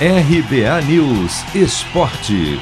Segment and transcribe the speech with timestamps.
[0.00, 2.60] RBA News Esporte.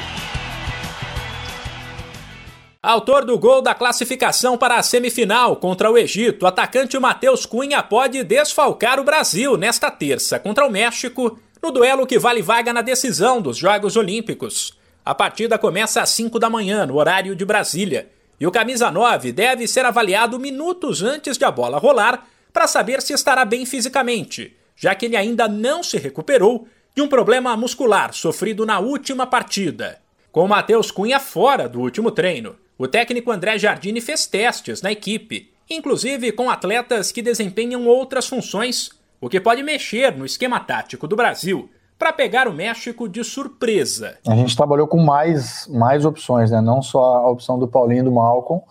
[2.79, 8.23] Autor do gol da classificação para a semifinal contra o Egito, atacante Matheus Cunha pode
[8.23, 13.41] desfalcar o Brasil nesta terça contra o México, no duelo que vale vaga na decisão
[13.41, 14.77] dos Jogos Olímpicos.
[15.03, 19.31] A partida começa às 5 da manhã, no horário de Brasília, e o camisa 9
[19.31, 24.55] deve ser avaliado minutos antes de a bola rolar para saber se estará bem fisicamente,
[24.75, 29.97] já que ele ainda não se recuperou de um problema muscular sofrido na última partida.
[30.31, 35.51] Com Matheus Cunha fora do último treino, o técnico André Jardine fez testes na equipe,
[35.69, 41.15] inclusive com atletas que desempenham outras funções, o que pode mexer no esquema tático do
[41.15, 44.17] Brasil para pegar o México de surpresa.
[44.27, 46.61] A gente trabalhou com mais, mais opções, né?
[46.61, 48.61] não só a opção do Paulinho e do Malcolm.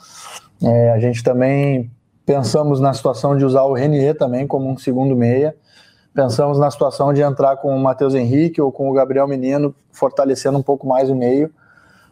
[0.63, 1.91] É, a gente também
[2.25, 5.57] pensamos na situação de usar o Renier também como um segundo meia
[6.15, 10.59] pensamos na situação de entrar com o Matheus Henrique ou com o Gabriel Menino, fortalecendo
[10.59, 11.53] um pouco mais o meio.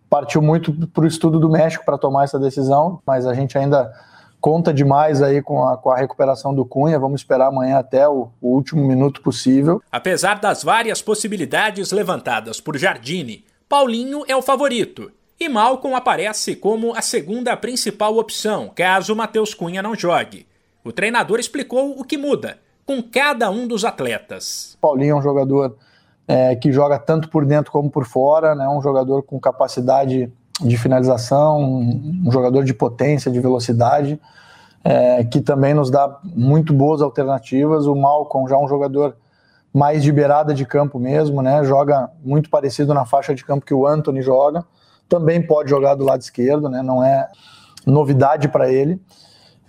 [0.08, 3.92] Partiu muito para o estudo do México para tomar essa decisão, mas a gente ainda
[4.40, 6.98] conta demais aí com a, com a recuperação do Cunha.
[6.98, 9.80] Vamos esperar amanhã até o, o último minuto possível.
[9.92, 15.12] Apesar das várias possibilidades levantadas por Jardine, Paulinho é o favorito.
[15.38, 20.46] E Malcom aparece como a segunda principal opção, caso Matheus Cunha não jogue.
[20.84, 24.76] O treinador explicou o que muda com cada um dos atletas.
[24.80, 25.76] Paulinho é um jogador
[26.26, 28.68] é, que joga tanto por dentro como por fora, né?
[28.68, 34.20] um jogador com capacidade de finalização, um, jogador de potência, de velocidade,
[34.84, 37.86] é, que também nos dá muito boas alternativas.
[37.86, 39.16] O Malcom já é um jogador
[39.72, 41.64] mais de beirada de campo mesmo, né?
[41.64, 44.64] joga muito parecido na faixa de campo que o Anthony joga,
[45.08, 46.82] também pode jogar do lado esquerdo, né?
[46.82, 47.28] não é
[47.86, 49.00] novidade para ele.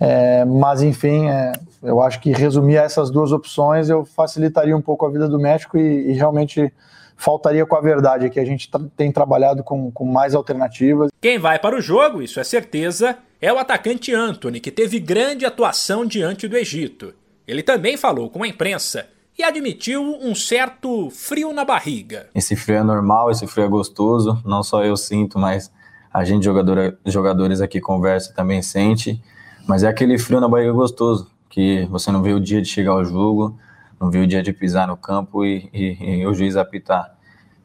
[0.04, 5.06] É, mas enfim, é, eu acho que resumir essas duas opções eu facilitaria um pouco
[5.06, 6.72] a vida do médico e, e realmente
[7.16, 11.12] faltaria com a verdade, que a gente tem trabalhado com, com mais alternativas.
[11.20, 15.46] Quem vai para o jogo, isso é certeza, é o atacante Anthony, que teve grande
[15.46, 17.14] atuação diante do Egito.
[17.46, 19.06] Ele também falou com a imprensa
[19.38, 22.28] e admitiu um certo frio na barriga.
[22.34, 25.70] Esse frio é normal, esse frio é gostoso, não só eu sinto, mas
[26.12, 29.22] a gente, jogador, jogadores aqui conversa, também sente.
[29.66, 32.92] Mas é aquele frio na barriga gostoso que você não vê o dia de chegar
[32.92, 33.58] ao jogo,
[34.00, 37.14] não vê o dia de pisar no campo e, e, e o juiz apitar.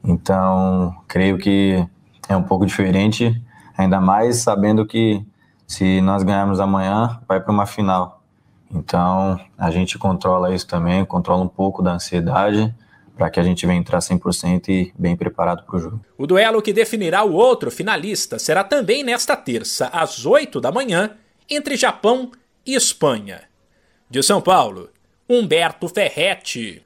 [0.04, 1.88] Então, creio que
[2.30, 3.42] é um pouco diferente,
[3.78, 5.26] ainda mais sabendo que
[5.66, 8.22] se nós ganharmos amanhã, vai para uma final.
[8.72, 12.74] Então, a gente controla isso também, controla um pouco da ansiedade
[13.18, 16.00] para que a gente venha entrar 100% e bem preparado para o jogo.
[16.18, 21.12] O duelo que definirá o outro finalista será também nesta terça, às 8 da manhã,
[21.50, 22.32] entre Japão
[22.66, 23.44] e Espanha.
[24.10, 24.90] De São Paulo,
[25.30, 26.84] Humberto Ferretti.